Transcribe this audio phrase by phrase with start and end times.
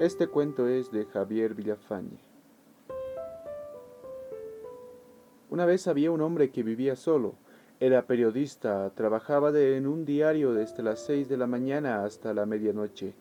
[0.00, 2.20] Este cuento es de Javier Villafañe.
[5.50, 7.34] Una vez había un hombre que vivía solo.
[7.80, 13.12] Era periodista, trabajaba en un diario desde las seis de la mañana hasta la medianoche.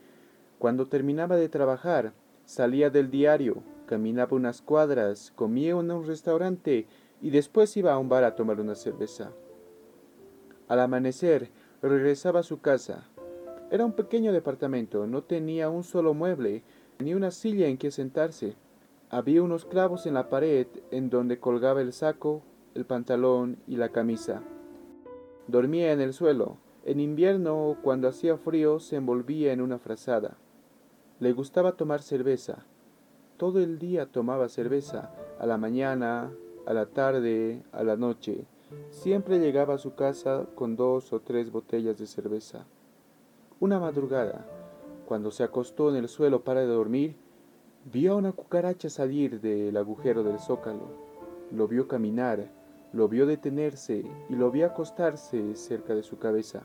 [0.57, 2.13] Cuando terminaba de trabajar,
[2.45, 6.88] salía del diario, caminaba unas cuadras, comía en un restaurante
[7.21, 9.32] y después iba a un bar a tomar una cerveza.
[10.70, 11.50] Al amanecer,
[11.82, 13.09] regresaba a su casa.
[13.71, 16.63] Era un pequeño departamento, no tenía un solo mueble,
[16.99, 18.55] ni una silla en que sentarse.
[19.09, 22.41] Había unos clavos en la pared en donde colgaba el saco,
[22.75, 24.41] el pantalón y la camisa.
[25.48, 26.58] Dormía en el suelo.
[26.85, 30.38] En invierno, cuando hacía frío, se envolvía en una frazada.
[31.20, 32.66] Le gustaba tomar cerveza.
[33.38, 36.31] Todo el día tomaba cerveza, a la mañana,
[36.66, 38.45] a la tarde, a la noche.
[38.89, 42.66] Siempre llegaba a su casa con dos o tres botellas de cerveza.
[43.59, 44.45] Una madrugada,
[45.09, 47.16] cuando se acostó en el suelo para dormir,
[47.92, 50.88] vio a una cucaracha salir del agujero del zócalo.
[51.52, 52.52] Lo vio caminar,
[52.94, 56.61] lo vio detenerse y lo vio acostarse cerca de su cabeza.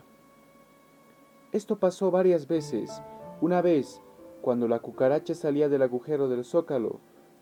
[1.52, 3.00] Esto pasó varias veces.
[3.40, 4.02] Una vez,
[4.42, 7.00] cuando la cucaracha salía del agujero del zócalo,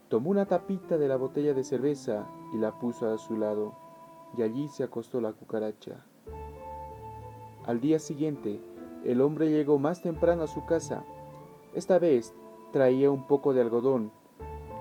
[0.08, 3.74] tomó una tapita de la botella de cerveza y la puso a su lado
[4.38, 6.06] y allí se acostó la cucaracha.
[7.66, 8.60] Al día siguiente,
[9.04, 11.04] el hombre llegó más temprano a su casa.
[11.74, 12.34] Esta vez
[12.72, 14.12] traía un poco de algodón.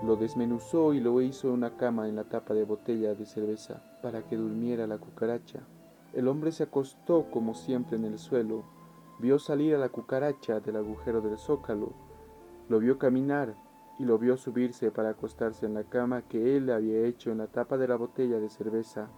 [0.03, 4.23] Lo desmenuzó y lo hizo una cama en la tapa de botella de cerveza para
[4.23, 5.59] que durmiera la cucaracha.
[6.13, 8.63] El hombre se acostó como siempre en el suelo,
[9.19, 11.93] vio salir a la cucaracha del agujero del zócalo,
[12.67, 13.55] lo vio caminar
[13.99, 17.47] y lo vio subirse para acostarse en la cama que él había hecho en la
[17.47, 19.09] tapa de la botella de cerveza.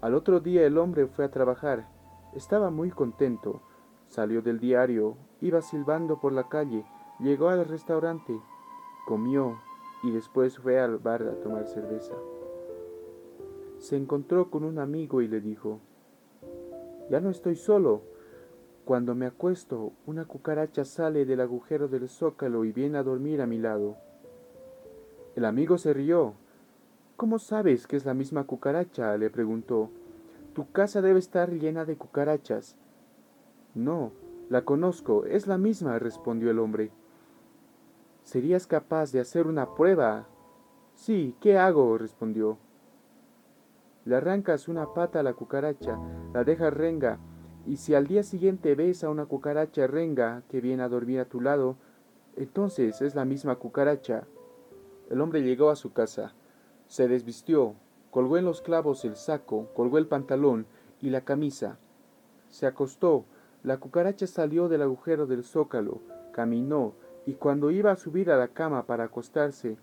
[0.00, 1.88] Al otro día el hombre fue a trabajar.
[2.34, 3.60] Estaba muy contento.
[4.06, 6.84] Salió del diario, iba silbando por la calle,
[7.18, 8.40] llegó al restaurante,
[9.06, 9.58] comió
[10.02, 12.14] y después fue al bar a tomar cerveza.
[13.78, 15.80] Se encontró con un amigo y le dijo,
[17.08, 18.02] Ya no estoy solo.
[18.84, 23.46] Cuando me acuesto, una cucaracha sale del agujero del zócalo y viene a dormir a
[23.46, 23.96] mi lado.
[25.36, 26.34] El amigo se rió
[27.20, 29.14] ¿Cómo sabes que es la misma cucaracha?
[29.18, 29.90] le preguntó.
[30.54, 32.76] Tu casa debe estar llena de cucarachas.
[33.74, 34.12] No,
[34.48, 36.90] la conozco, es la misma, respondió el hombre.
[38.22, 40.26] ¿Serías capaz de hacer una prueba?
[40.94, 41.96] Sí, ¿qué hago?
[41.98, 42.58] respondió.
[44.04, 45.98] Le arrancas una pata a la cucaracha,
[46.34, 47.18] la dejas renga,
[47.66, 51.26] y si al día siguiente ves a una cucaracha renga que viene a dormir a
[51.26, 51.76] tu lado,
[52.36, 54.24] entonces es la misma cucaracha.
[55.10, 56.34] El hombre llegó a su casa.
[56.86, 57.74] Se desvistió,
[58.10, 60.66] colgó en los clavos el saco, colgó el pantalón
[61.00, 61.78] y la camisa.
[62.48, 63.24] Se acostó,
[63.62, 66.00] la cucaracha salió del agujero del zócalo,
[66.32, 66.94] caminó,
[67.26, 69.76] y cuando iba a subir a la cama para acostarse,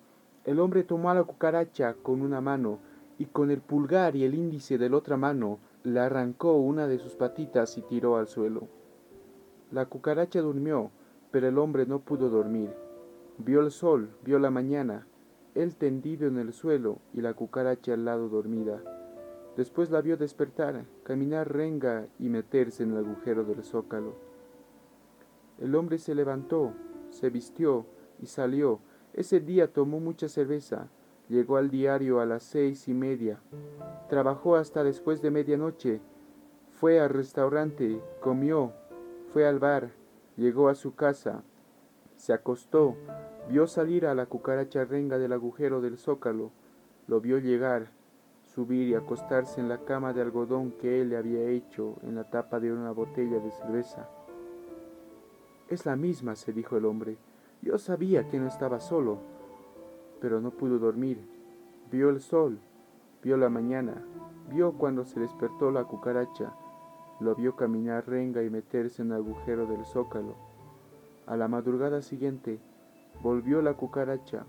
[0.44, 2.80] el hombre tomó a la cucaracha con una mano
[3.20, 7.00] y con el pulgar y el índice de la otra mano le arrancó una de
[7.00, 8.68] sus patitas y tiró al suelo.
[9.72, 10.92] La cucaracha durmió,
[11.32, 12.72] pero el hombre no pudo dormir.
[13.38, 15.06] Vio el sol, vio la mañana,
[15.62, 18.82] él tendido en el suelo y la cucaracha al lado dormida.
[19.56, 24.14] Después la vio despertar, caminar renga y meterse en el agujero del zócalo.
[25.60, 26.74] El hombre se levantó,
[27.10, 27.86] se vistió
[28.22, 28.80] y salió.
[29.14, 30.90] Ese día tomó mucha cerveza.
[31.28, 33.40] Llegó al diario a las seis y media.
[34.10, 36.00] Trabajó hasta después de medianoche.
[36.80, 38.74] Fue al restaurante, comió,
[39.34, 39.90] fue al bar,
[40.36, 41.44] llegó a su casa,
[42.18, 42.96] se acostó,
[43.50, 46.52] Vio salir a la cucaracha renga del agujero del zócalo,
[47.08, 47.92] lo vio llegar,
[48.44, 52.26] subir y acostarse en la cama de algodón que él le había hecho en la
[52.26, 54.10] tapa de una botella de cerveza.
[55.70, 57.18] Es la misma, se dijo el hombre.
[57.62, 59.20] Yo sabía que no estaba solo,
[60.20, 61.22] pero no pudo dormir.
[61.90, 62.60] Vio el sol,
[63.24, 64.04] vio la mañana,
[64.50, 66.54] vio cuando se despertó la cucaracha,
[67.22, 70.36] lo vio caminar renga y meterse en el agujero del zócalo.
[71.28, 72.60] A la madrugada siguiente,
[73.24, 74.46] Volvió la cucaracha,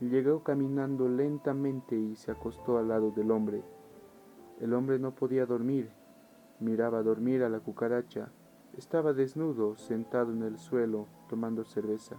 [0.00, 3.64] llegó caminando lentamente y se acostó al lado del hombre.
[4.60, 5.90] El hombre no podía dormir,
[6.60, 8.30] miraba dormir a la cucaracha.
[8.76, 12.16] Estaba desnudo, sentado en el suelo, tomando cerveza.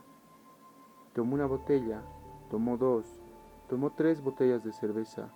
[1.14, 2.02] Tomó una botella,
[2.50, 3.22] tomó dos,
[3.70, 5.30] tomó tres botellas de cerveza.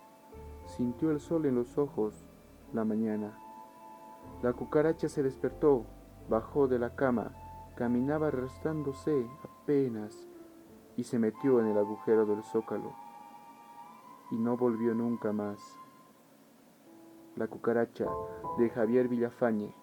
[0.66, 2.26] Sintió el sol en los ojos,
[2.74, 3.38] la mañana.
[4.42, 5.86] La cucaracha se despertó,
[6.28, 7.32] bajó de la cama,
[7.74, 10.28] caminaba arrastrándose apenas
[10.96, 12.94] y se metió en el agujero del zócalo
[14.30, 15.58] y no volvió nunca más.
[17.36, 18.06] La cucaracha
[18.58, 19.74] de Javier Villafañe.